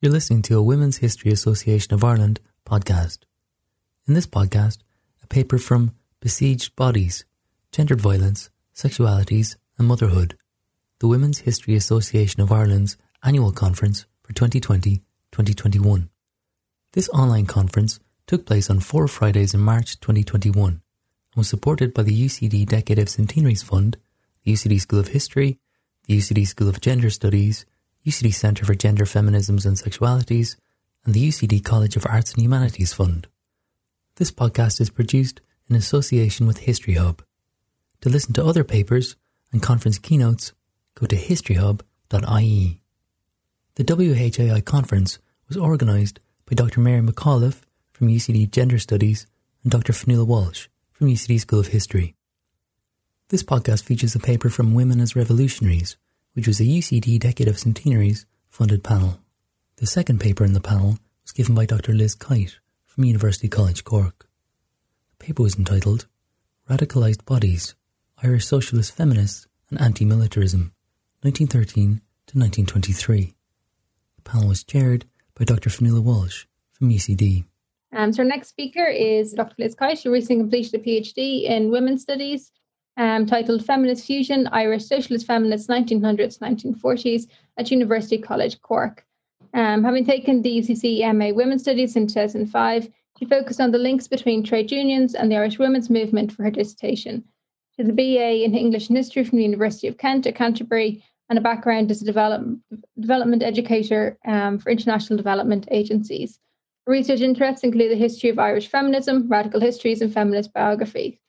[0.00, 3.18] You're listening to a Women's History Association of Ireland podcast.
[4.06, 4.78] In this podcast,
[5.24, 5.90] a paper from
[6.20, 7.24] Besieged Bodies,
[7.72, 10.38] Gendered Violence, Sexualities and Motherhood,
[11.00, 16.08] the Women's History Association of Ireland's annual conference for 2020-2021.
[16.92, 20.80] This online conference took place on four Fridays in March 2021 and
[21.34, 23.96] was supported by the UCD Decade of Centenaries Fund,
[24.44, 25.58] the UCD School of History,
[26.06, 27.66] the UCD School of Gender Studies,
[28.08, 30.56] UCD Centre for Gender Feminisms and Sexualities,
[31.04, 33.26] and the UCD College of Arts and Humanities Fund.
[34.16, 37.22] This podcast is produced in association with History Hub.
[38.00, 39.16] To listen to other papers
[39.52, 40.54] and conference keynotes,
[40.94, 42.80] go to historyhub.ie.
[43.74, 46.80] The WHAI conference was organised by Dr.
[46.80, 47.60] Mary McAuliffe
[47.92, 49.26] from UCD Gender Studies
[49.62, 49.92] and Dr.
[49.92, 52.14] Fionnuala Walsh from UCD School of History.
[53.28, 55.98] This podcast features a paper from Women as Revolutionaries
[56.38, 59.18] which was a UCD Decade of Centenaries funded panel.
[59.78, 61.92] The second paper in the panel was given by Dr.
[61.92, 64.28] Liz Kite from University College Cork.
[65.18, 66.06] The paper was entitled
[66.70, 67.74] Radicalised Bodies
[68.22, 70.72] Irish Socialist Feminists and Anti-Militarism,
[71.22, 73.34] 1913 to 1923.
[74.14, 75.70] The panel was chaired by Dr.
[75.70, 77.46] Fionnuala Walsh from UCD.
[77.92, 79.56] Um, so our next speaker is Dr.
[79.58, 82.52] Liz Kite, who recently completed a PhD in Women's Studies
[82.98, 89.06] um, titled Feminist Fusion Irish Socialist Feminists 1900s 1940s at University College Cork.
[89.54, 92.88] Um, having taken the UCC MA Women's Studies in 2005,
[93.18, 96.50] she focused on the links between trade unions and the Irish women's movement for her
[96.50, 97.24] dissertation.
[97.74, 101.02] She has a BA in English and History from the University of Kent at Canterbury
[101.28, 102.42] and a background as a develop,
[102.98, 106.40] development educator um, for international development agencies.
[106.86, 111.20] Her research interests include the history of Irish feminism, radical histories, and feminist biography.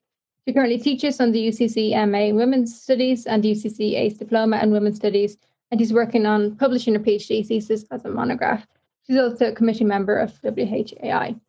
[0.47, 4.95] She currently teaches on the UCC MA Women's Studies and UCC ACE Diploma in Women's
[4.95, 5.37] Studies,
[5.69, 8.65] and she's working on publishing her PhD thesis as a monograph.
[9.05, 11.39] She's also a committee member of WHAI.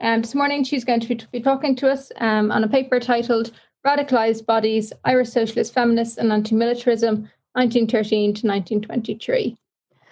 [0.00, 3.52] Um, this morning, she's going to be talking to us um, on a paper titled
[3.86, 9.56] Radicalized Bodies Irish Socialist Feminists and Anti Militarism, 1913 to 1923.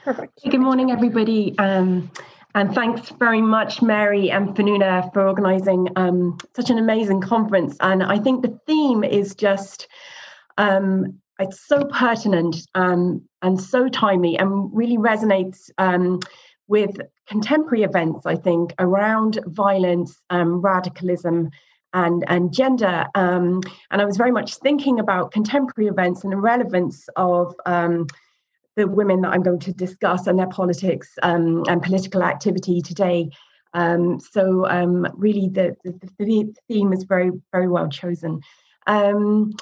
[0.04, 0.42] Perfect.
[0.50, 1.56] Good morning, everybody.
[1.58, 2.10] Um,
[2.56, 7.76] and thanks very much, Mary and Fionnuala, for organising um, such an amazing conference.
[7.80, 9.88] And I think the theme is just
[10.56, 16.20] um, it's so pertinent um, and so timely and really resonates um,
[16.66, 16.96] with
[17.28, 21.50] contemporary events, I think, around violence, um, radicalism,
[21.92, 23.04] and, and gender.
[23.14, 27.54] Um, and I was very much thinking about contemporary events and the relevance of
[28.76, 33.30] the women that I'm going to discuss and their politics um, and political activity today.
[33.74, 38.40] Um, so um, really, the, the, the, theme is very very well chosen.
[38.86, 39.54] Um,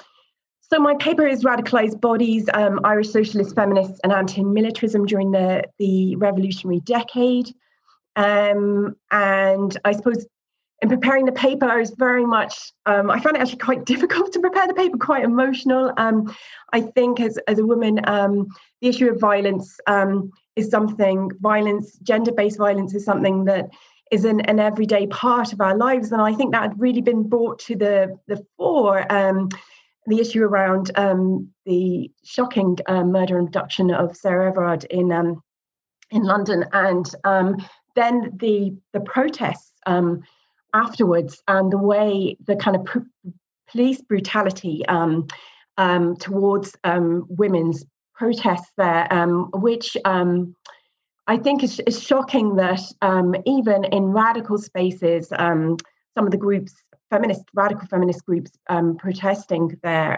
[0.60, 6.16] so my paper is radicalized bodies, um, Irish socialist feminists and anti-militarism during the the
[6.16, 7.54] revolutionary decade.
[8.16, 10.26] Um, and I suppose
[10.82, 14.32] in preparing the paper, I was very much, um, I found it actually quite difficult
[14.32, 15.92] to prepare the paper, quite emotional.
[15.96, 16.34] Um,
[16.72, 18.48] I think as, as a woman, um,
[18.80, 23.70] the issue of violence um, is something, violence, gender based violence is something that
[24.10, 26.12] is an, an, everyday part of our lives.
[26.12, 29.10] And I think that had really been brought to the, the fore.
[29.12, 29.48] Um,
[30.06, 35.10] the issue around um, the shocking murder and abduction of Sarah Everard in
[36.10, 37.06] in London, and
[37.96, 40.22] then the the protests um,
[40.74, 42.98] afterwards and the way the kind of pr-
[43.70, 45.26] police brutality um,
[45.78, 50.54] um, towards um, women's protests there, um, which um,
[51.26, 56.74] I think is, is shocking that um, even in radical spaces, some of the groups,
[57.10, 58.52] feminist, radical feminist groups
[58.98, 60.14] protesting there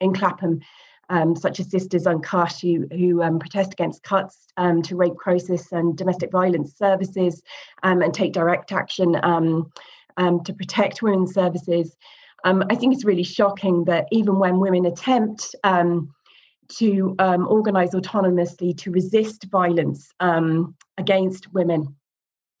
[0.00, 0.60] in Clapham,
[1.08, 5.72] um, such as Sisters Uncut, who, who um, protest against cuts um, to rape crisis
[5.72, 7.42] and domestic violence services
[7.82, 9.70] um, and take direct action um,
[10.16, 11.96] um, to protect women's services.
[12.44, 19.46] I think it's really shocking that even when women attempt to organise autonomously to resist
[19.50, 20.12] violence
[20.98, 21.96] against women,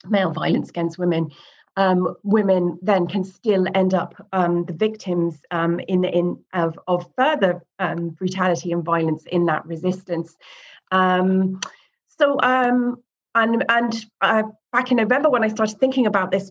[0.08, 1.30] male violence against women,
[1.78, 7.06] um, women then can still end up um, the victims um, in in of, of
[7.16, 10.36] further um, brutality and violence in that resistance.
[10.90, 11.60] Um,
[12.08, 12.96] so um,
[13.36, 14.42] and and uh,
[14.72, 16.50] back in November when I started thinking about this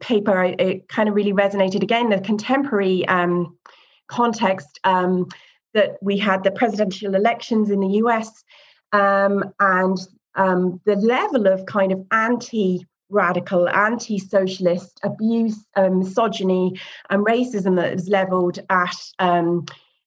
[0.00, 3.04] paper, it kind of really resonated again the contemporary
[4.08, 8.42] context that we had the presidential elections in the US
[8.90, 9.44] and
[10.84, 16.78] the level of kind of anti radical anti socialist abuse, um, misogyny,
[17.10, 19.66] and racism that was leveled at um,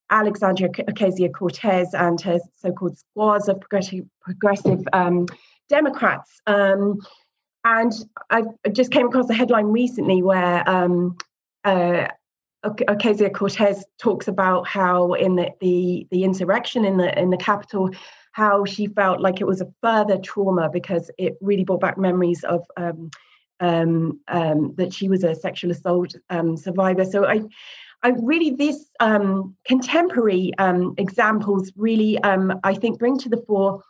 [0.10, 5.26] Alexandria Ocasio Cortez and her so called squads of progressive, progressive um,
[5.70, 6.42] Democrats.
[6.48, 7.00] Um,
[7.66, 7.94] and
[8.30, 11.18] I just came across a headline recently where um,
[11.64, 12.08] uh,
[12.64, 17.90] Ocasio Cortez talks about how in the, the the insurrection in the in the Capitol,
[18.34, 22.44] how she felt like it was a further trauma because it really brought back memories
[22.44, 23.10] of um,
[23.60, 27.06] um, um, that she was a sexual assault um, survivor.
[27.06, 27.42] So I,
[28.02, 33.84] I really this um, contemporary um, examples really I think bring to the fore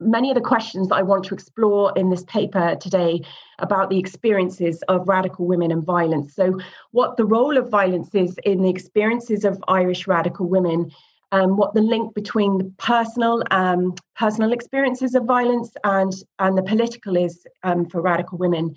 [0.00, 3.20] many of the questions that I want to explore in this paper today
[3.58, 6.34] about the experiences of radical women and violence.
[6.34, 6.58] So,
[6.92, 10.90] what the role of violence is in the experiences of Irish radical women,
[11.32, 16.62] um, what the link between the personal um, personal experiences of violence and and the
[16.62, 18.74] political is um, for radical women,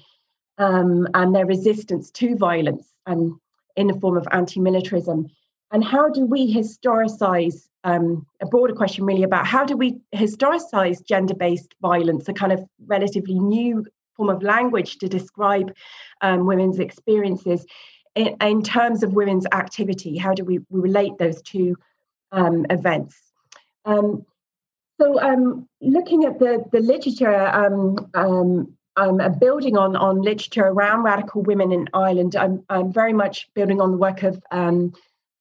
[0.58, 3.34] um, and their resistance to violence and
[3.76, 5.28] in the form of anti-militarism,
[5.72, 11.06] and how do we historicize um, a broader question really about how do we historicize
[11.06, 13.86] gender-based violence, a kind of relatively new
[14.16, 15.74] form of language to describe
[16.22, 17.66] um, women's experiences
[18.16, 20.18] in, in, terms of women's activity.
[20.18, 21.76] How do we, we relate those two
[22.34, 23.16] um, events?
[23.86, 24.26] Um,
[25.00, 31.04] so, um, looking at the the literature, um, um, um, building on on literature around
[31.04, 34.94] radical women in Ireland, I'm, I'm very much building on the work of um,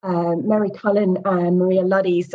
[0.03, 2.35] uh, Mary Cullen and Maria Luddy's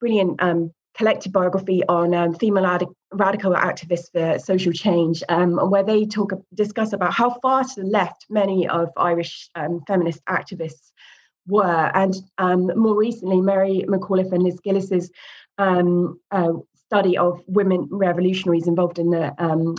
[0.00, 6.92] brilliant collected biography on female ad- radical activists for social change, where they talk discuss
[6.92, 9.48] about how far to the left many of Irish
[9.86, 10.90] feminist activists
[11.46, 12.14] were, and
[12.76, 15.10] more recently, Mary McAuliffe and Liz Gillis's
[15.58, 19.34] uh, study of women revolutionaries involved in the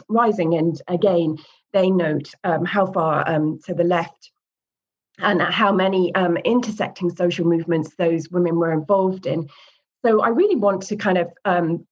[0.10, 1.38] rising, and again,
[1.74, 2.34] they note
[2.66, 4.32] how far to the left
[5.20, 9.50] and how many um, intersecting social movements those women were involved in.
[10.06, 11.88] So I really want to kind of um,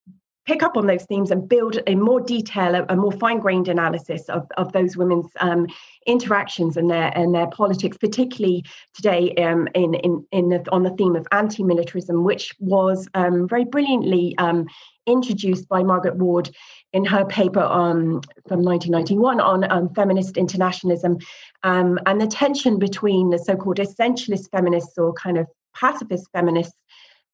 [0.45, 4.29] pick up on those themes and build in more detail a, a more fine-grained analysis
[4.29, 5.67] of, of those women's um,
[6.05, 8.63] interactions and their and their politics, particularly
[8.93, 13.65] today um, in in, in the, on the theme of anti-militarism, which was um, very
[13.65, 14.67] brilliantly um,
[15.07, 16.49] introduced by Margaret Ward
[16.93, 21.17] in her paper on from 1991 on um, feminist internationalism.
[21.63, 26.77] Um, and the tension between the so-called essentialist feminists or kind of pacifist feminists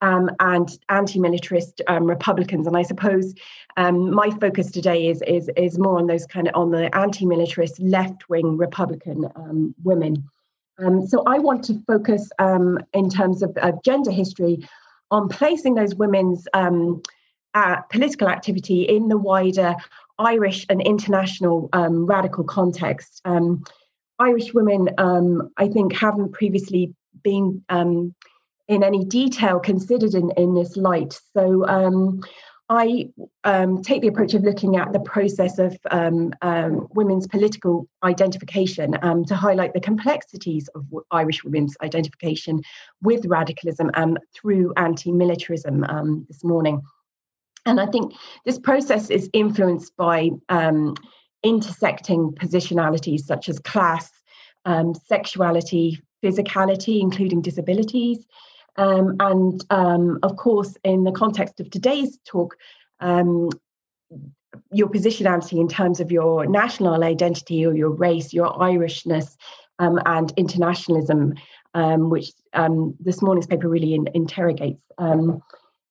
[0.02, 2.68] um, and anti-militarist um, Republicans.
[2.68, 3.34] And I suppose
[3.78, 7.80] um, my focus today is is is more on those kind of on the anti-militarist
[7.80, 10.28] left-wing Republican um, women.
[10.80, 14.68] Um, so I want to focus um, in terms of, of, gender history
[15.12, 19.76] on placing those women's uh, political activity in the wider
[20.18, 23.22] Irish and international radical context.
[24.18, 24.90] Irish women,
[25.58, 27.64] I think, haven't previously been
[28.72, 31.20] in any detail considered in, in this light.
[31.36, 32.22] So um,
[32.70, 33.10] I
[33.44, 38.98] um, take the approach of looking at the process of um, um women's political identification
[39.02, 42.62] um, to highlight the complexities of Irish women's identification
[43.02, 46.82] with radicalism and through anti militarism um, this morning.
[47.66, 48.14] And I think
[48.46, 50.30] this process is influenced by
[51.44, 54.10] intersecting positionalities such as class,
[55.08, 58.26] sexuality, physicality, including disabilities,
[58.78, 62.58] um, and um, of course, in the context of today's talk,
[63.00, 63.50] um,
[64.72, 69.36] your positionality in terms of your national identity or your race, your Irishness,
[69.80, 71.34] um, and internationalism,
[71.74, 74.82] um, which um, this morning's paper really in, interrogates.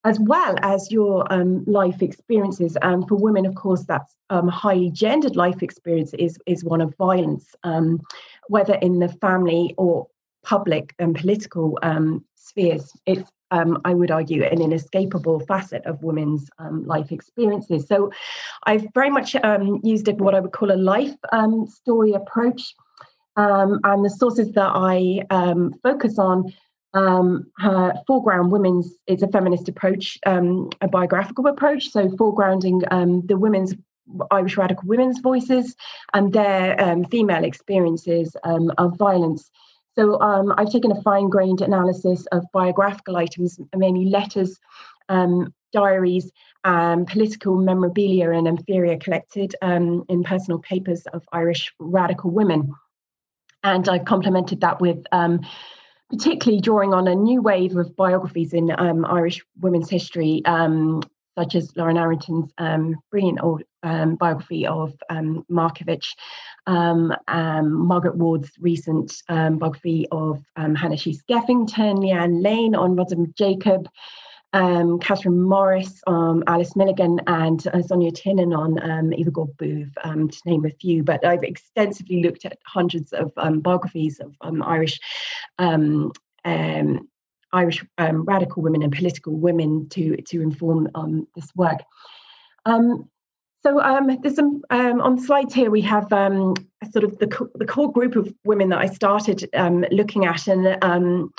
[0.04, 1.26] as well as your
[1.66, 6.80] life experiences, and for women, of course, that's highly gendered life experience is is one
[6.80, 7.54] of violence,
[8.48, 10.06] whether in the family or
[10.42, 12.92] public and political um, spheres.
[13.06, 17.86] It's, um, I would argue, an inescapable facet of women's um, life experiences.
[17.86, 18.10] So
[18.64, 22.74] I've very much um, used what I would call a life um, story approach.
[23.36, 25.24] Um, and the sources that I
[25.82, 26.52] focus on
[26.92, 31.90] her foreground women's is a feminist approach, a biographical approach.
[31.90, 33.74] So foregrounding the women's
[34.30, 35.76] Irish radical women's voices
[36.14, 39.50] and their um, female experiences um, of violence
[39.96, 44.58] so um, I've taken a fine grained analysis of biographical items, mainly letters,
[45.08, 46.30] um, diaries,
[46.64, 52.72] um, political memorabilia, and inferior collected um, in personal papers of Irish radical women.
[53.62, 55.40] And I've complemented that with um,
[56.08, 60.42] particularly drawing on a new wave of biographies in um, Irish women's history,
[61.38, 62.52] such as Lauren Arrington's
[63.10, 63.40] brilliant
[63.82, 66.14] old, biography of Markievicz
[66.66, 72.96] um, um, Margaret Ward's recent um, biography of um, Hannah Sheehy Skeffington, Leeann Lane on
[72.96, 73.88] Rosamond Jacob,
[74.52, 80.28] um, Catherine Morris, um, Alice Milligan, and uh, Sonja Tiernan um, Eva Gore Booth, um,
[80.28, 81.02] to name a few.
[81.02, 85.00] But I've extensively looked at hundreds of um, biographies of um, Irish.
[85.58, 86.12] Um,
[87.52, 90.88] Irish radical women and political women to to inform
[91.34, 91.80] this work.
[93.62, 93.80] So
[94.22, 95.70] there's some on the slides here.
[95.70, 99.48] We have sort of the the core group of women that I started
[99.90, 101.30] looking at, and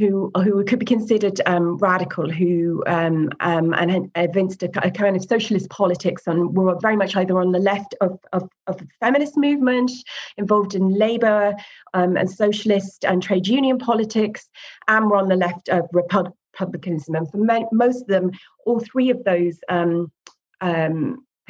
[0.00, 5.14] who who could be considered um, radical, who um, um, and evinced a, a, kind
[5.14, 8.88] of socialist politics, and were very much either on the left of, of, of the
[8.98, 9.92] feminist movement,
[10.38, 11.54] involved in labour
[11.92, 14.48] um, and socialist and trade union politics,
[14.88, 17.14] and were on the left of republicanism.
[17.14, 17.38] And for
[17.70, 18.30] most of them,
[18.64, 20.10] all three of those um,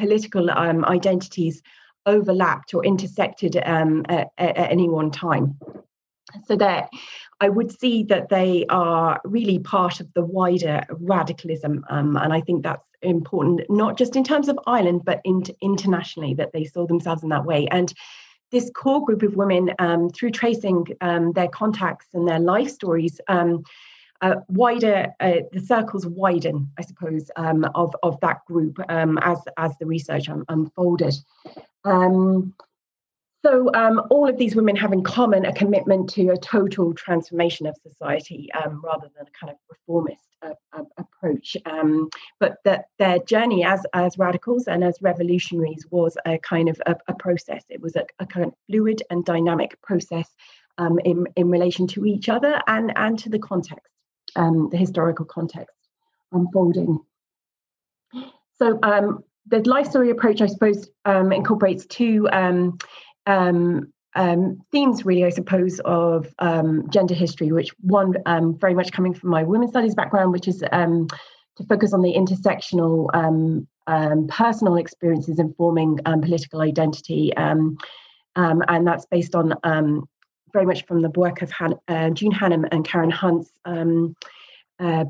[0.01, 1.63] um, political identities
[2.07, 5.59] overlapped or intersected at, at any one time
[6.45, 6.89] so that
[7.41, 11.85] I would see that they are really part of the wider radicalism.
[11.89, 16.35] Um, and I think that's important, not just in terms of Ireland, but in, internationally,
[16.35, 17.67] that they saw themselves in that way.
[17.71, 17.93] And
[18.53, 23.21] this core group of women, um, through tracing um, their contacts and their life stories,
[23.29, 23.63] um,
[24.23, 29.39] uh, wider uh, the circles widen, I suppose, um, of of that group um, as
[29.57, 31.15] as the research unfolded.
[31.85, 32.55] Um,
[33.43, 37.67] so, um, all of these women have in common a commitment to a total transformation
[37.67, 41.57] of society um, rather than a kind of reformist uh, uh, approach.
[41.65, 46.83] Um, but that their journey as, as radicals and as revolutionaries was a kind of
[46.85, 47.65] a, a process.
[47.71, 50.29] It was a, a, kind of fluid and dynamic process
[50.77, 53.89] um, in, in relation to each other and, and to the context,
[54.37, 55.77] um, the historical context
[56.33, 56.99] unfolding.
[58.57, 60.89] So, um, the life story approach, I suppose,
[61.33, 62.79] incorporates two um,
[63.27, 63.93] um,
[64.71, 69.31] themes, really, I suppose, of um, gender history, which one um, very much coming from
[69.31, 71.09] my women's studies background, which is um,
[71.57, 73.67] to focus on the intersectional um,
[74.29, 77.33] personal experiences informing political identity.
[77.37, 79.55] and that's based on
[80.53, 85.05] very much from the work of Han- uh, June Hannam and Karen Hunt's uh,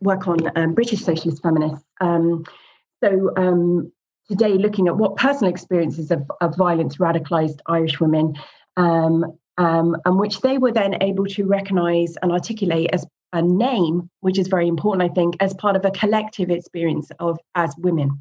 [0.00, 1.84] work on British socialist feminists.
[2.00, 3.90] so
[4.28, 8.34] today looking at what personal experiences of, of violence radicalized Irish women,
[8.76, 9.24] um,
[9.56, 14.38] um, and which they were then able to recognize and articulate as a name, which
[14.38, 18.20] is very important, I think, as part of a collective experience of as women,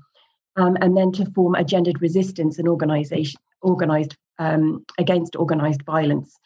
[0.56, 6.38] um, and then to form a gendered resistance and organization organized um, against organized violence.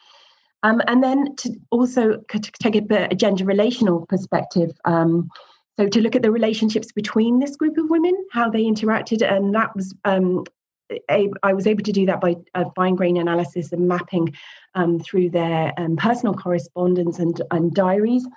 [0.63, 5.29] Um, and then to also take a, a gender relational perspective, um,
[5.79, 9.55] so to look at the relationships between this group of women, how they interacted, and
[9.55, 10.43] that was um,
[11.09, 14.35] a, I was able to do that by a fine grain analysis and mapping
[14.75, 18.27] um, through their um, personal correspondence and, and diaries.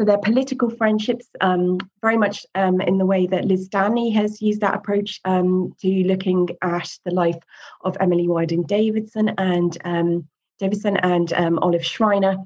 [0.00, 4.40] So their political friendships, um, very much um, in the way that Liz Stanley has
[4.40, 7.36] used that approach um, to looking at the life
[7.82, 10.26] of Emily Wilding Davidson and um,
[10.58, 12.38] Davidson and Olive Schreiner.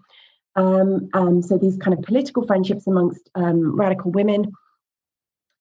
[0.56, 4.50] Um, um, so these kind of political friendships amongst um, radical women.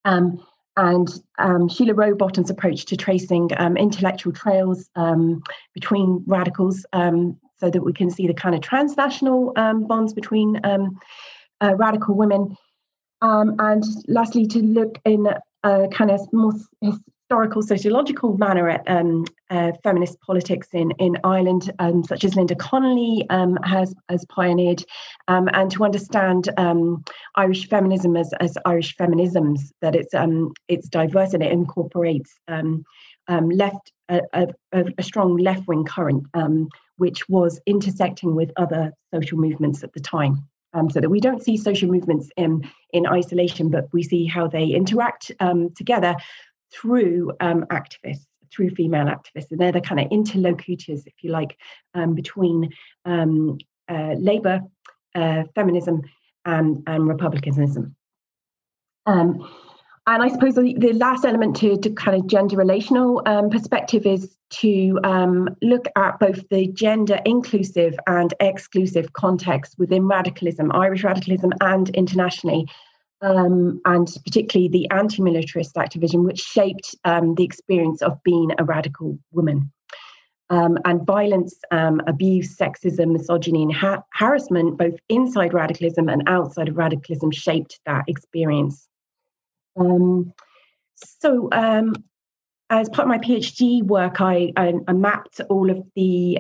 [0.04, 0.44] Um,
[0.76, 1.08] and
[1.38, 4.90] um, Sheila Rowbotham's approach to tracing um, intellectual trails
[5.76, 10.60] between radicals so that we can see the kind of transnational bonds between
[11.64, 12.56] uh, radical women.
[13.22, 15.28] and lastly, to look in
[15.64, 21.72] a kind of more historical sociological manner at um, uh, feminist politics in, in Ireland,
[21.80, 24.84] um, such as Linda Connolly um, has, has pioneered,
[25.30, 27.04] um, and to understand um,
[27.36, 32.34] Irish feminism as, as Irish feminisms, that it's um, it's diverse and it incorporates
[33.30, 34.48] left a, a,
[34.98, 36.28] a, strong left wing current,
[36.98, 40.46] which was intersecting with other social movements at the time.
[40.76, 44.48] Um, so that we don't see social movements in, in isolation, but we see how
[44.48, 46.16] they interact um, together
[46.74, 49.52] through um, activists, through female activists.
[49.52, 51.58] And they're the kind of interlocutors, if you like,
[51.94, 52.74] um, between
[53.06, 54.62] um, uh, Labour,
[55.14, 56.02] uh, feminism,
[56.46, 57.96] and, and republicanism.
[59.06, 59.48] Um,
[60.06, 64.06] and I suppose the, the, last element to, to kind of gender relational um, perspective
[64.06, 71.06] is to um, look at both the gender inclusive and exclusive context within radicalism, Irish
[71.06, 72.68] radicalism, and internationally,
[73.22, 78.66] um, and particularly the anti militarist activism, which shaped um, the experience of being a
[78.66, 79.72] radical woman.
[80.50, 86.68] Um, and violence, um, abuse, sexism, misogyny, and ha- harassment, both inside radicalism and outside
[86.68, 88.88] of radicalism, shaped that experience.
[89.76, 90.34] Um,
[90.96, 91.94] so, um,
[92.70, 96.38] as part of my PhD work, I, I, I mapped all of the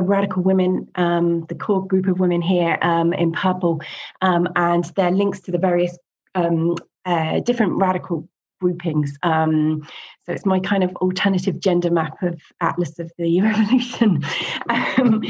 [0.00, 3.80] radical women, um, the core group of women here um, in purple,
[4.20, 5.96] um, and their links to the various
[6.34, 8.28] um, uh, different radical
[8.60, 9.16] groupings.
[9.22, 9.86] Um,
[10.24, 14.24] so it's my kind of alternative gender map of Atlas of the Revolution.
[14.68, 15.22] um,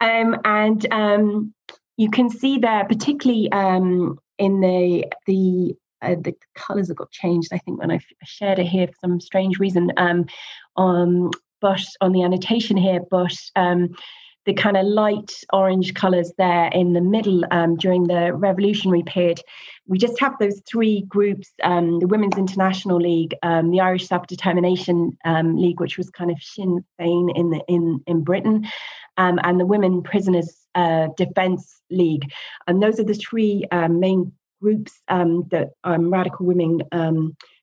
[0.00, 1.54] um, and um,
[1.96, 7.52] you can see there, particularly um, in the the uh, the colours have got changed.
[7.52, 9.92] I think when I shared it here for some strange reason.
[9.96, 10.26] Um,
[10.76, 11.30] on
[11.60, 13.90] but on the annotation here, but um,
[14.46, 19.40] the kind of light orange colours there in the middle um, during the revolutionary period.
[19.86, 24.26] We just have those three groups um, the Women's International League, um, the Irish Self
[24.26, 28.66] Determination um, League, which was kind of Sinn Féin in, the, in, in Britain,
[29.18, 32.32] um, and the Women Prisoners uh, Defence League.
[32.66, 36.82] And those are the three um, main groups that radical women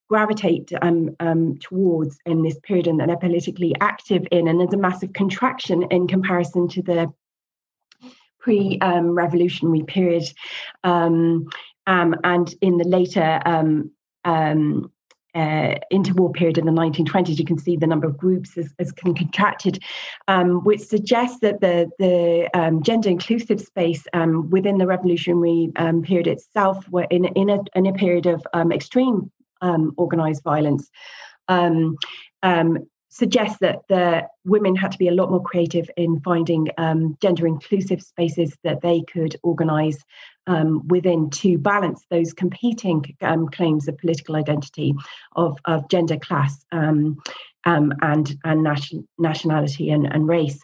[0.07, 4.47] gravitate um, um, towards in this period and that they're politically active in.
[4.47, 7.13] And there's a massive contraction in comparison to the
[8.39, 10.23] pre um, revolutionary period.
[10.83, 11.49] Um,
[11.85, 14.91] um, and in the later um,
[15.37, 19.79] uh, interwar period in the 1920s, you can see the number of groups has, contracted,
[20.27, 25.71] um, which suggests that the, the um, gender inclusive space um, within the revolutionary
[26.03, 30.89] period itself were in, in, a, in a period of extreme um, organised violence
[31.47, 31.97] um,
[32.43, 37.17] um, suggests that the women had to be a lot more creative in finding um,
[37.21, 40.03] gender inclusive spaces that they could organise
[40.47, 44.93] um, within to balance those competing um, claims of political identity
[45.35, 47.17] of, of gender, class, and
[47.65, 50.63] and nation, nationality and, and race.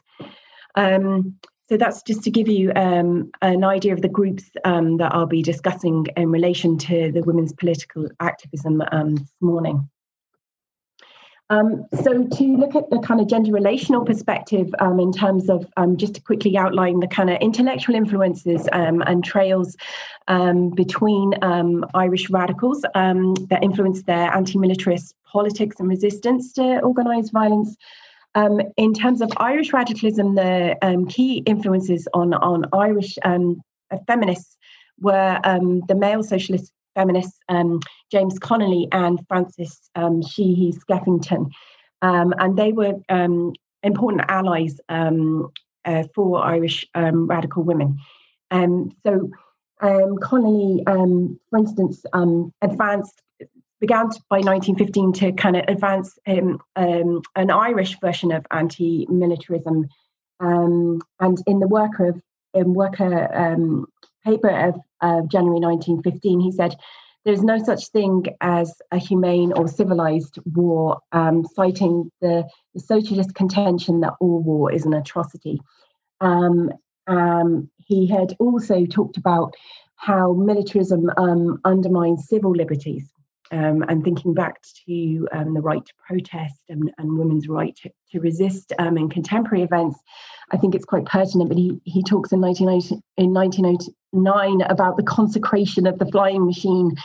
[0.76, 1.36] Um,
[1.70, 5.26] so that's just to give you um, an idea of the groups um, that I'll
[5.26, 9.90] be discussing in relation to the women's political activism um, this morning.
[11.50, 15.68] Um, so to look at the kind of gender relational perspective um, in terms of
[15.78, 19.76] um, just to quickly outline the kind of intellectual influences and trails
[20.28, 21.34] between
[21.94, 27.76] Irish radicals that influenced their anti-militarist politics and resistance to organised violence.
[28.36, 33.62] Um, in terms of Irish radicalism, the um, key influences on, on Irish um,
[34.08, 34.58] feminists
[35.00, 37.80] were um, the male socialist feminists um,
[38.12, 41.50] James Connolly and Francis um, Sheehy Skeffington.
[42.02, 42.94] and they were
[43.84, 47.98] important allies uh, for Irish radical women.
[49.06, 49.30] so
[49.82, 52.06] Connolly, for instance,
[52.62, 53.22] advanced
[53.84, 59.90] began by 1915 to kind of advance um, um, an Irish version of anti-militarism.
[60.40, 62.22] Um, and in the worker of
[62.54, 63.88] in worker um,
[64.26, 66.76] paper of, of January 1915, he said,
[67.26, 72.80] "There is no such thing as a humane or civilized war," um, citing the, the,
[72.80, 75.60] socialist contention that all war is an atrocity.
[76.22, 76.72] Um,
[77.86, 79.54] he had also talked about
[79.96, 81.10] how militarism
[81.66, 83.14] undermines civil liberties
[83.52, 87.92] um, and thinking back to um, the right to protest and, and women's right to,
[88.12, 90.00] to resist um, in contemporary events,
[90.52, 91.50] I think it's quite pertinent.
[91.50, 96.96] But he, he talks in, 1909 in 1909 about the consecration of the flying machine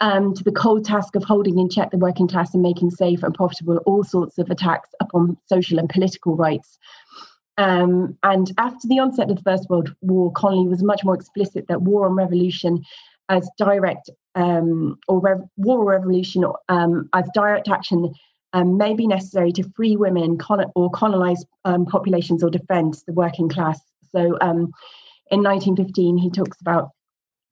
[0.00, 3.22] um, to the cold task of holding in check the working class and making safe
[3.22, 6.78] and profitable all sorts of attacks upon social and political rights.
[7.58, 11.66] Um, and after the onset of the First World War, Connolly was much more explicit
[11.68, 12.82] that war and revolution
[13.28, 18.12] as direct um, or rev- war revolution um, as direct action
[18.52, 20.38] um, may be necessary to free women
[20.74, 23.80] or colonize um, populations or defend the working class.
[24.14, 24.72] So um,
[25.30, 26.90] in 1915, he talks about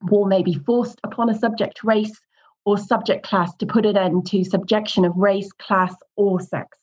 [0.03, 2.19] war may be forced upon a subject race
[2.65, 6.77] or subject class to put an end to subjection of race, class, or sex.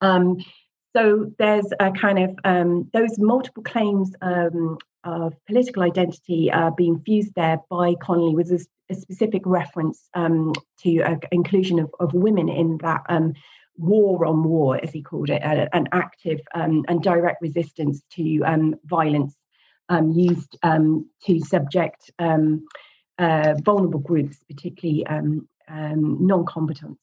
[0.00, 0.38] Um,
[0.96, 4.12] so there's a kind of those multiple claims
[5.08, 8.58] of political identity uh, being fused there by Connolly was a,
[8.90, 13.32] a specific reference um, to uh, inclusion of, of, women in that um,
[13.76, 18.42] war on war, as he called it, uh, an active um, and direct resistance to
[18.42, 19.34] um, violence
[20.12, 25.06] used to subject uh, vulnerable groups, particularly
[25.70, 27.00] non-combatants.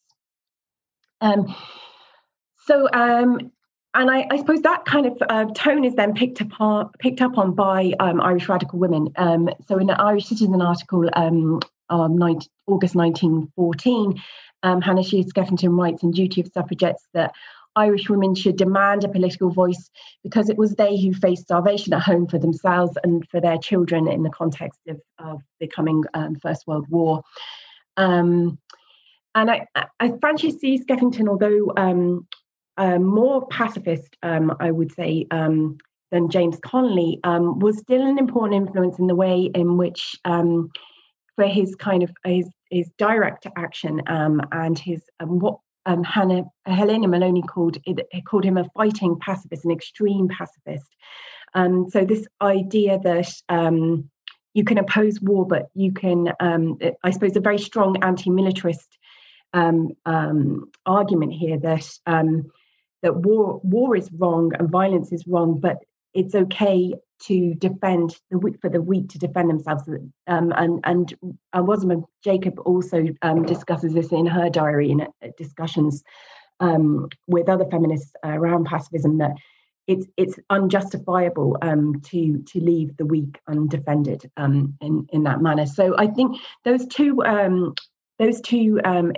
[2.67, 3.51] so um,
[3.95, 7.37] and I, I, suppose that kind of uh, tone is then picked up picked up
[7.37, 9.09] on by um, Irish radical women.
[9.15, 14.21] Um, so in an Irish Citizen article, um, 19, August 1914,
[14.63, 17.33] um, Hannah Sheehy Skeffington writes in Duty of Suffragettes that
[17.77, 19.89] Irish women should demand a political voice
[20.23, 24.07] because it was they who faced starvation at home for themselves and for their children
[24.07, 27.23] in the context of, of the coming um, First World War.
[27.97, 28.59] Um,
[29.35, 29.67] and I,
[29.99, 31.73] I, Francis Sheehy Skeffington, although
[32.77, 35.77] um, more pacifist, um, I would say, um,
[36.11, 40.71] than James Connolly, um, was still an important influence in the way in which, um,
[41.35, 47.45] for his kind of his, his direct action um, and his what Hannah, Helena Molony
[47.47, 50.89] called it, called him a fighting pacifist, an extreme pacifist.
[51.55, 53.31] So this idea that
[54.53, 58.97] you can oppose war, but you can, I suppose, a very strong anti-militarist
[59.53, 61.99] um, um, argument here that
[63.01, 65.77] that war war is wrong and violence is wrong, but
[66.13, 69.83] it's okay to defend the weak for the weak to defend themselves.
[70.27, 71.13] Um, and and
[71.53, 75.05] uh, Jacob also um, discusses this in her diary in uh,
[75.37, 76.03] discussions
[76.59, 79.33] um, with other feminists around pacifism that
[79.87, 85.65] it's it's unjustifiable um, to to leave the weak undefended um, in in that manner.
[85.65, 87.75] So I think those two um,
[88.17, 89.13] those two um,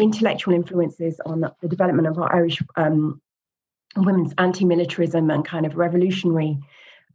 [0.00, 3.20] intellectual influences on the, development of our Irish um,
[3.96, 6.58] women's anti-militarism and kind of revolutionary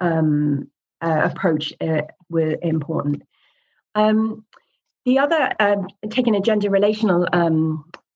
[0.02, 0.70] um,
[1.02, 3.24] uh, approach uh, were important.
[3.96, 5.52] the other,
[6.10, 7.28] taking a gender relational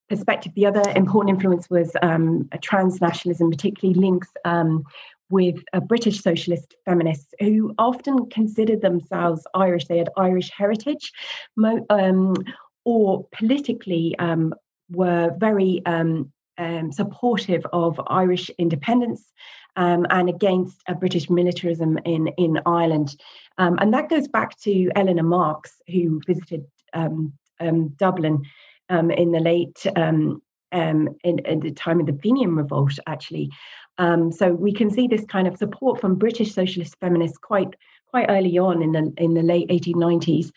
[0.10, 4.84] perspective, the other important influence was um, transnationalism, particularly links um,
[5.30, 9.86] with uh, British socialist feminists who often considered themselves Irish.
[9.86, 11.14] They had Irish heritage,
[11.56, 12.36] mo- um,
[12.90, 14.54] or politically um,
[14.90, 19.24] were very um, um, supportive of Irish independence.
[19.76, 23.16] and against British militarism in, in Ireland.
[23.58, 26.66] and that goes back to Eleanor Marx, who visited
[27.98, 28.44] Dublin
[28.90, 33.50] um, in the late um, um, in, in, the time of the Fenian Revolt, actually.
[33.98, 37.76] Um, so we can see this kind of support from British socialist feminists quite
[38.08, 40.52] quite early on in the in the late 1890s.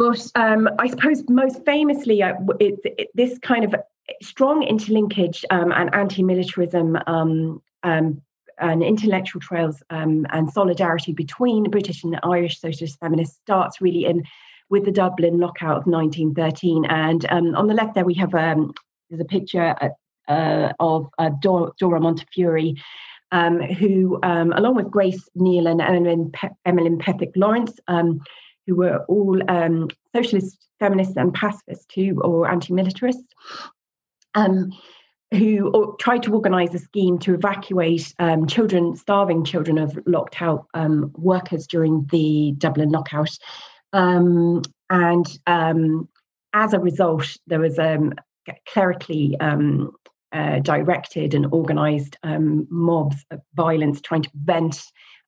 [0.00, 3.74] Um, but um, I suppose most famously, uh, it, it, this kind of
[4.22, 6.98] strong interlinkage and anti-militarism
[8.62, 14.24] and intellectual trails um, and solidarity between British and Irish socialist feminists starts really in
[14.68, 16.84] with the Dublin lockout of 1913.
[16.86, 18.72] And um, on the left there we have um,
[19.08, 19.88] there's a picture uh,
[20.30, 22.74] uh, of uh, Dora, Dora Montefiore,
[23.32, 28.20] um, who, um, along with Grace Neal and Emmeline, Pe- Emmeline Pethick Lawrence, um,
[28.70, 33.34] who were all um, socialist, feminists, and pacifists too, or anti-militarists,
[35.32, 40.66] who tried to organise a scheme to evacuate um, children, starving children of locked out
[40.74, 43.30] um, workers during the Dublin lockout.
[43.92, 46.08] Um, and um,
[46.52, 48.14] as a result, there was um,
[48.68, 49.92] clerically um,
[50.32, 54.80] uh, directed and organised um, mobs of violence trying to prevent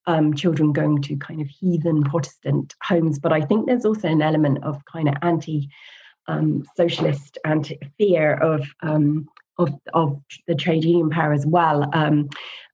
[0.07, 3.19] um, children going to kind of heathen Protestant homes.
[3.19, 5.69] But I think there's also an element of kind of anti
[6.77, 8.65] socialist anti fear of
[9.59, 12.29] of of the trade union power as well um,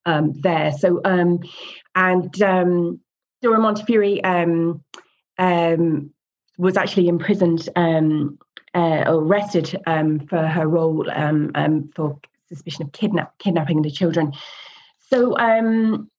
[0.06, 0.72] um, there.
[0.72, 1.40] So um,
[1.94, 3.00] and um,
[3.42, 4.84] Dora Montefiore um,
[5.38, 6.10] um,
[6.56, 8.38] was actually imprisoned um,
[8.74, 13.90] uh, or arrested um, for her role um, um, for suspicion of kidnap, kidnapping the
[13.90, 14.32] children.
[15.10, 16.10] So, um,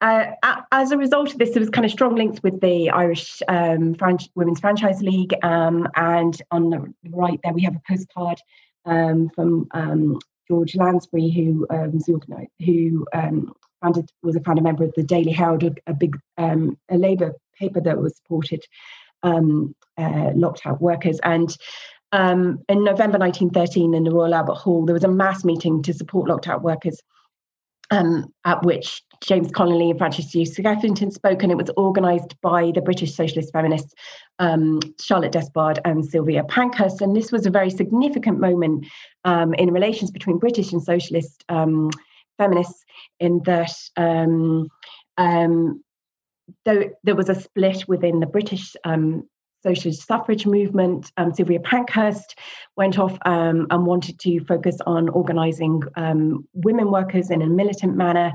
[0.00, 0.26] uh,
[0.72, 3.96] as a result of this, there was kind of strong links with the Irish um,
[4.34, 8.40] Women's Franchise League, um, and on the right there we have a postcard
[8.84, 9.68] um, from
[10.48, 11.66] George Lansbury, who
[12.64, 13.06] who
[13.82, 17.98] founded was a founder member of the Daily Herald, a, big a Labour paper that
[17.98, 18.64] was supported
[19.22, 21.18] um, uh, locked out workers.
[21.22, 21.54] And
[22.12, 25.92] um, in November 1913, in the Royal Albert Hall, there was a mass meeting to
[25.92, 27.00] support locked out workers,
[27.90, 32.70] um, at which James Connolly and Francis Sheehy Skeffington spoke, and it was organised by
[32.74, 33.94] the British socialist feminists
[34.38, 37.00] um, Charlotte Despard and Sylvia Pankhurst.
[37.00, 38.86] And this was a very significant moment
[39.24, 41.90] um, in relations between British and socialist um,
[42.36, 42.84] feminists,
[43.18, 44.68] in that um,
[45.16, 45.82] um,
[46.64, 48.76] though there was a split within the British
[49.68, 52.38] socialist suffrage movement, um, Sylvia Pankhurst
[52.76, 57.96] went off um, and wanted to focus on organising um, women workers in a militant
[57.96, 58.32] manner,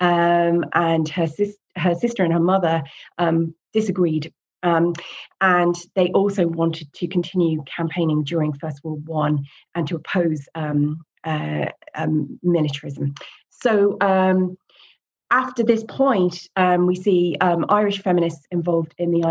[0.00, 2.82] um, and her, sis- her sister and her mother
[3.18, 4.32] um, disagreed.
[4.62, 9.44] and they also wanted to continue campaigning during First World One
[9.74, 11.66] and to oppose uh,
[12.42, 13.14] militarism.
[13.50, 13.98] So
[15.30, 19.22] after this point, um, we see um, Irish feminists involved in the.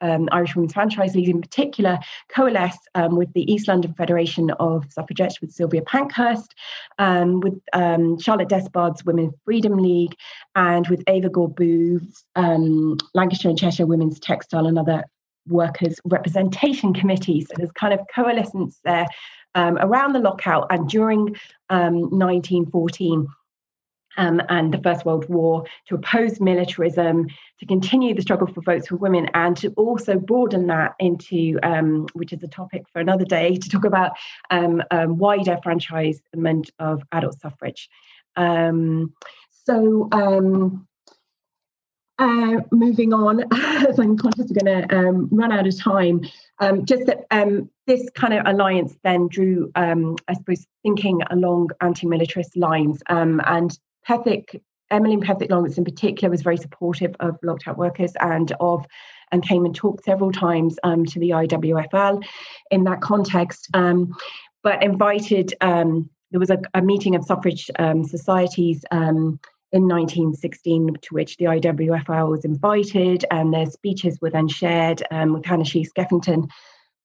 [0.00, 4.84] Um, Irish Women's Franchise League in particular coalesce um, with the East London Federation of
[4.90, 6.54] Suffragettes with Sylvia Pankhurst,
[6.98, 10.14] um, with um, Charlotte Despard's Women's Freedom League,
[10.54, 15.04] and with Eva Gore Booth's um, Lancashire and Cheshire Women's Textile and other
[15.48, 17.46] workers' representation committees.
[17.48, 19.06] So there's kind of coalescence there
[19.54, 21.36] um, around the lockout and during
[21.68, 23.26] 1914
[24.16, 27.26] um, and the First World War, to oppose militarism,
[27.58, 32.06] to continue the struggle for votes for women, and to also broaden that into, um,
[32.14, 34.12] which is a topic for another day, to talk about
[34.50, 37.88] um, um wider franchisement of adult suffrage.
[38.36, 39.14] Um,
[39.50, 40.86] so, um,
[42.18, 46.22] uh, moving on, as I'm conscious we're going to run out of time,
[46.84, 53.02] just that this kind of alliance then drew, I suppose, thinking along anti-militarist lines.
[53.08, 58.52] and Pethick, Emmeline Pethick Lawrence in particular was very supportive of locked out workers and
[58.60, 58.86] of
[59.30, 62.24] and came and talked several times um, to the IWFL
[62.70, 64.14] in that context, um,
[64.62, 65.54] but invited.
[65.60, 69.40] Um, there was a, a, meeting of suffrage um, societies um,
[69.72, 75.32] in 1916 to which the IWFL was invited, and their speeches were then shared um,
[75.32, 76.48] with Hannah Sheehy Skeffington.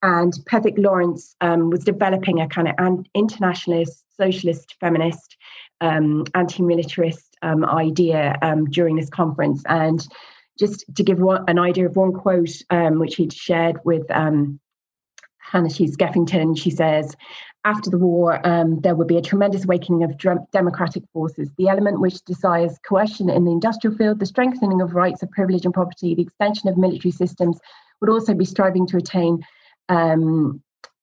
[0.03, 5.37] And Pethick Lawrence was developing a kind of an internationalist, socialist, feminist
[5.81, 9.63] um, anti-militarist um, idea um, during this conference.
[9.67, 10.05] And
[10.59, 14.59] just to give one, an idea of one quote um, which he'd shared with um,
[15.39, 17.15] Hannah Sheehy Skeffington, she says,
[17.65, 20.17] after the war, um, there would be a tremendous awakening of
[20.51, 21.49] democratic forces.
[21.57, 25.63] The element which desires coercion in the industrial field, the strengthening of rights of privilege
[25.63, 27.57] and property, the extension of military systems
[28.01, 29.41] would also be striving to attain
[29.89, 30.61] um,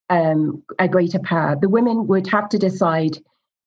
[0.09, 1.55] um, a greater power.
[1.59, 3.17] The women would have to decide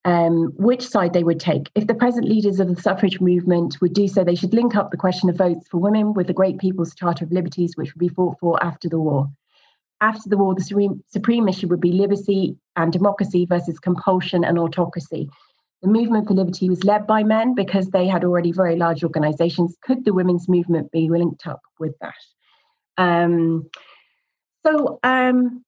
[0.04, 1.70] um, which side they would take.
[1.74, 4.90] If the present leaders of the suffrage movement would do so, they should link up
[4.90, 8.00] the question of votes for women with the Great People's Charter of Liberties, which would
[8.00, 9.30] be fought for after the war.
[10.00, 14.58] After the war, the supreme, supreme issue would be liberty and democracy versus compulsion and
[14.58, 15.30] autocracy.
[15.80, 19.76] The movement for liberty was led by men because they had already very large organizations.
[19.82, 22.14] Could the women's movement be linked up with that?
[22.98, 23.70] Um,
[24.66, 25.64] so, um,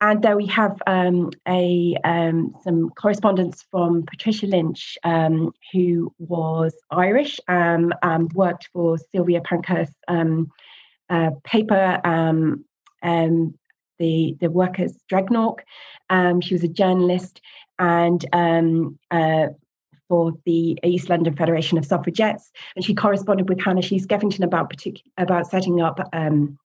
[0.00, 6.74] and there we have um, a um, some correspondence from Patricia Lynch, um, who was
[6.90, 10.50] Irish um, and worked for Sylvia Pankhurst's um,
[11.08, 12.00] uh, paper,
[13.98, 15.60] the the Workers' Dreadnought.
[16.42, 17.40] she was a journalist
[17.78, 18.24] and
[19.10, 19.46] uh,
[20.08, 24.70] for the East London Federation of Suffragettes, and she corresponded with Hannah Sheehy Skeffington about
[24.70, 26.58] partic- about setting up um,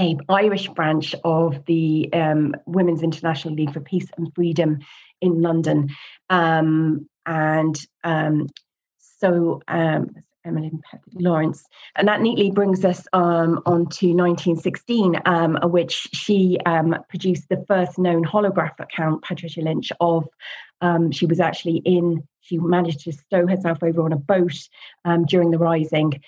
[0.00, 4.78] a Irish branch of the um, Women's International League for Peace and Freedom
[5.20, 5.90] in London.
[6.30, 8.48] Um, and um,
[8.98, 10.10] so um,
[10.44, 10.72] Emily
[11.12, 11.62] Lawrence.
[11.96, 17.62] And that neatly brings us um, on to 1916, um, which she um, produced the
[17.68, 20.26] first known holograph account, Patricia Lynch, of.
[20.80, 24.56] Um, she was actually in, she managed to stow herself over on a boat
[25.04, 26.22] um, during the rising,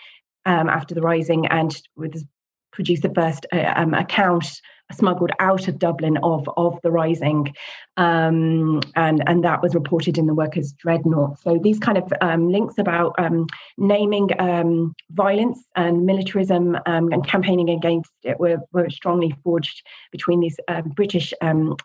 [0.44, 2.26] after the rising, and was
[2.72, 4.60] produced the first uh, um, account
[4.92, 7.54] smuggled out of Dublin of of the rising,
[7.96, 11.38] um, and and that was reported in the Workers' Dreadnought.
[11.40, 13.46] So these kind of um, links about um,
[13.78, 20.40] naming um, violence and militarism um, and campaigning against it were, were strongly forged between
[20.40, 20.56] these
[20.94, 21.78] British and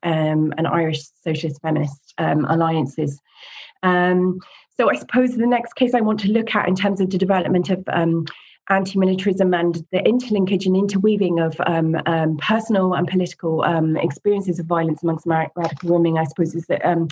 [0.68, 3.20] Irish socialist feminist alliances.
[3.84, 7.18] so I suppose the next case I want to look at in terms of the
[7.18, 7.84] development of
[8.70, 14.66] anti-militarism and the interlinkage and interweaving of um, um, personal and political um, experiences of
[14.66, 17.08] violence amongst radical women, I suppose, is that um,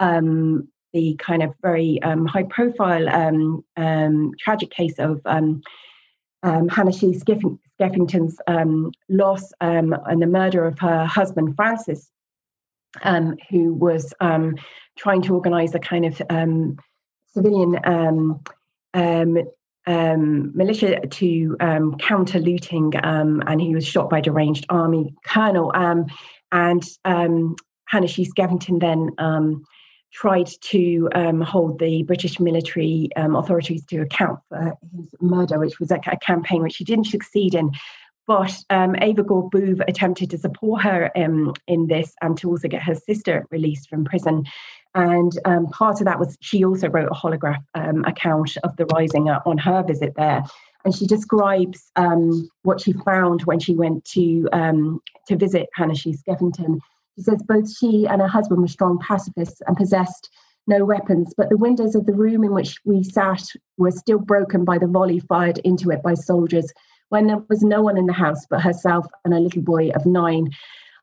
[0.00, 3.62] um, the kind of very um, high-profile
[4.38, 8.40] tragic case of Hannah Sheehy Skeffington's
[9.08, 12.10] loss and the murder of her husband Francis,
[13.50, 14.12] who was
[14.96, 16.20] trying to organise a kind of
[17.32, 18.42] civilian um,
[19.88, 25.72] um, militia to um, counter looting, um, and he was shot by deranged army colonel.
[25.74, 26.06] Um,
[26.52, 29.64] and um, Hannah Sheehy Skeffington then
[30.12, 31.08] tried to
[31.44, 36.62] hold the British military authorities to account for his murder, which was a, a campaign
[36.62, 37.72] which he didn't succeed in.
[38.28, 42.68] But um, Eva Gore Booth attempted to support her um, in this and to also
[42.68, 44.44] get her sister released from prison.
[44.94, 48.86] And um, part of that was she also wrote a holograph um, account of the
[48.86, 50.42] rising on her visit there.
[50.84, 55.94] And she describes um, what she found when she went to um, to visit Hannah
[55.94, 56.78] Sheehy Skeffington.
[57.16, 60.30] She says both she and her husband were strong pacifists and possessed
[60.68, 63.42] no weapons, but the windows of the room in which we sat
[63.78, 66.72] were still broken by the volley fired into it by soldiers
[67.08, 70.04] when there was no one in the house but herself and a little boy of
[70.04, 70.50] nine.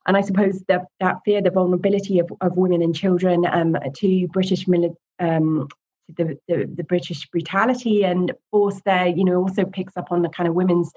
[0.08, 4.28] And I suppose that, that fear, the vulnerability of, of women and children um, to
[4.28, 5.68] British mili- um,
[6.16, 10.30] the, the, the, British brutality and force there, you know, also picks up on the
[10.30, 10.92] kind of women's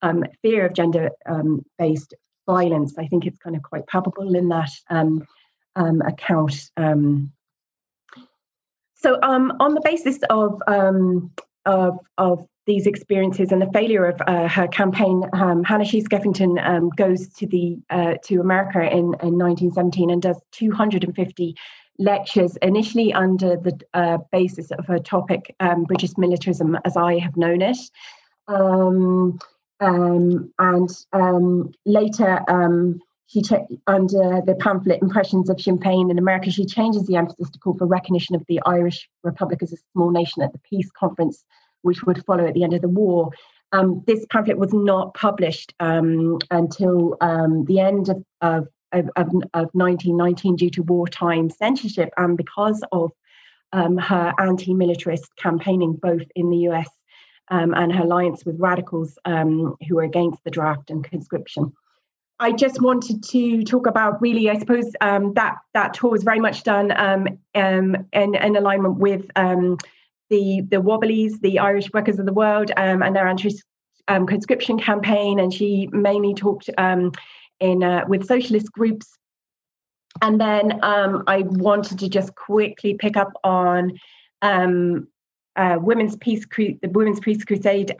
[0.00, 2.14] um, fear of gender um, based
[2.46, 2.96] violence.
[2.98, 5.26] I think it's kind of quite palpable in that um,
[5.76, 6.70] um, account.
[8.94, 10.62] so on the basis of,
[11.66, 16.64] of, of these experiences and the failure of uh, her campaign, um, Hannah Sheehy Skeffington
[16.66, 21.56] um, goes to the uh, to America in, in 1917 and does 250
[21.98, 27.36] lectures, initially under the uh, basis of her topic um, British militarism as I have
[27.36, 27.78] known it,
[28.48, 29.38] um,
[29.80, 32.42] um, and um, later
[33.26, 33.42] she
[33.86, 37.86] under the pamphlet Impressions of Féin in America, she changes the emphasis to call for
[37.86, 41.44] recognition of the Irish Republic as a small nation at the peace conference,
[41.84, 43.30] which would follow at the end of the war.
[43.72, 49.08] Um, this pamphlet was not published um, until um, the end of, of, of,
[49.54, 53.10] of, 1919 due to wartime censorship and because of
[53.72, 56.88] um, her anti militarist campaigning both in the US
[57.48, 61.72] um, and her alliance with radicals um, who were against the draft and conscription.
[62.40, 66.40] I just wanted to talk about really, I suppose um, that that tour was very
[66.40, 69.26] much done um, um, in, in, alignment with
[70.34, 75.38] the the Wobblies, the Irish Workers of the World, um, and their anti-conscription um, campaign.
[75.38, 79.06] And she mainly talked in uh, with socialist groups.
[80.22, 83.98] And then I wanted to just quickly pick up on
[84.42, 87.94] uh, women's peace, the Women's Peace Crusade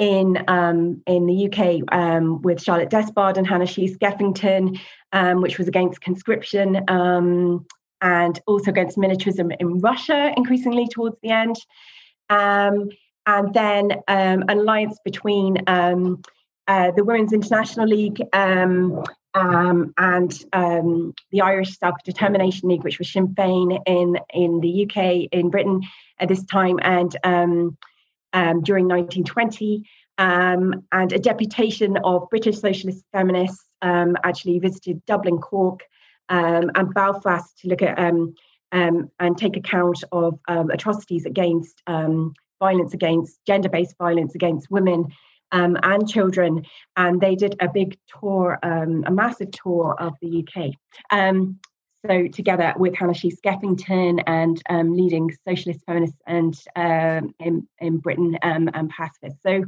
[0.00, 4.80] in um, in the UK um, with Charlotte Despard and Hanna Sheehy Skeffington,
[5.12, 7.66] um, which was against conscription um,
[8.02, 11.56] and also against militarism in Russia, increasingly towards the end.
[12.28, 12.90] Um,
[13.26, 21.40] and then um, an alliance between uh, the Women's International League um, and um, the
[21.40, 25.82] Irish Self Determination League, which was Sinn Féin in in the UK, in Britain
[26.18, 27.76] at this time, and um,
[28.32, 29.84] um, during 1920,
[30.18, 35.80] um, and a deputation of British socialist feminists um, actually visited Dublin, Cork,
[36.30, 38.34] um, and Belfast to look at um,
[38.72, 45.08] um, and take account of atrocities against violence against gender-based violence against women
[45.52, 46.64] and children.
[46.96, 50.72] And they did a big tour, a massive tour of the UK.
[52.06, 57.98] So, together with Hanna Sheehy Skeffington and um, leading socialist feminists and um, in, in
[57.98, 59.40] Britain um, and pacifists.
[59.42, 59.64] So,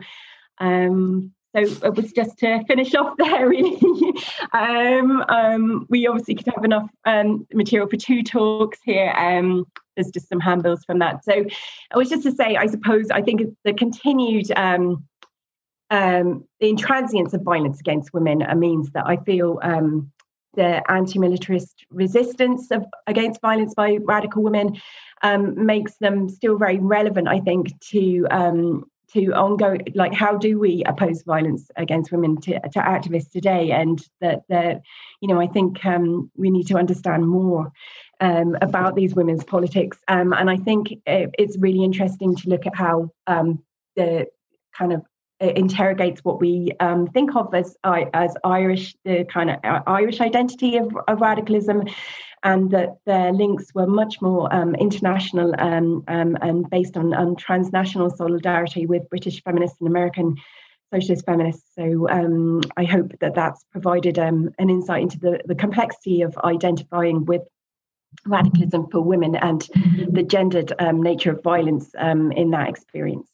[0.58, 3.78] um, so it was just to finish off there, really.
[4.52, 6.88] Um, um, we obviously could have enough
[7.52, 9.12] material for two talks here.
[9.96, 11.24] there's just some handbills from that.
[11.24, 15.04] So, it was just to say, I suppose, I think the continued um,
[15.92, 20.10] the intransience of violence against women means that I feel um,
[20.54, 24.80] the anti-militarist resistance of, against violence by radical women
[25.22, 30.58] um, makes them still very relevant, I think, to um, to ongoing like how do
[30.58, 33.70] we oppose violence against women to, to activists today?
[33.72, 34.82] And that that
[35.20, 37.72] you know i think um, we need to understand more
[38.20, 39.98] um, about these women's politics.
[40.08, 43.62] Um, and i think it, it's really interesting to look at how um,
[43.96, 44.26] the
[44.76, 45.02] kind of
[45.42, 50.76] interrogates what we um, think of as as Irish, the kind of uh, Irish identity
[50.76, 51.82] of, of radicalism,
[52.42, 57.36] and that their links were much more um, international um, um and based on, on
[57.36, 60.36] transnational solidarity with British feminists and American
[60.92, 61.64] socialist feminists.
[61.74, 66.36] So um, I hope that that's provided um, an insight into the, the complexity of
[66.44, 67.42] identifying with
[68.26, 69.66] radicalism for women and
[70.10, 73.31] the gendered nature of violence in that experience.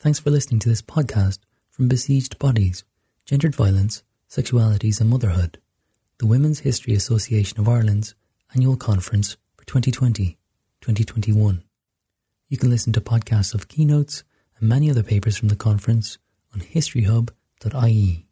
[0.00, 2.84] Thanks for listening to this podcast from Besieged Bodies,
[3.26, 5.58] Gendered Violence, Sexualities and Motherhood,
[6.16, 8.14] the Women's History Association of Ireland's
[8.54, 10.38] annual conference for 2020
[10.80, 11.62] 2021.
[12.48, 14.24] You can listen to podcasts of keynotes
[14.58, 16.16] and many other papers from the conference
[16.54, 18.29] on historyhub.ie.